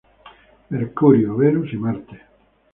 [0.71, 2.19] Mercurio, Venus y Marte.